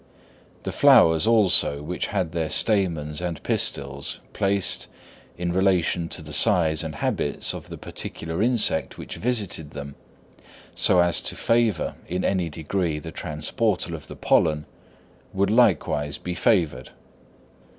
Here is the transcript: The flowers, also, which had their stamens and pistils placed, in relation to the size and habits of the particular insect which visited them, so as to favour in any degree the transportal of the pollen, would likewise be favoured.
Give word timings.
The 0.63 0.71
flowers, 0.71 1.27
also, 1.27 1.83
which 1.83 2.07
had 2.07 2.31
their 2.31 2.49
stamens 2.49 3.21
and 3.21 3.43
pistils 3.43 4.19
placed, 4.33 4.87
in 5.37 5.53
relation 5.53 6.09
to 6.09 6.23
the 6.23 6.33
size 6.33 6.83
and 6.83 6.95
habits 6.95 7.53
of 7.53 7.69
the 7.69 7.77
particular 7.77 8.41
insect 8.41 8.97
which 8.97 9.17
visited 9.17 9.69
them, 9.69 9.93
so 10.73 11.01
as 11.01 11.21
to 11.21 11.35
favour 11.35 11.93
in 12.07 12.25
any 12.25 12.49
degree 12.49 12.97
the 12.97 13.11
transportal 13.11 13.93
of 13.93 14.07
the 14.07 14.15
pollen, 14.15 14.65
would 15.33 15.51
likewise 15.51 16.17
be 16.17 16.33
favoured. 16.33 16.89